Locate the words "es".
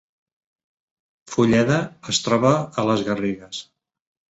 2.15-2.23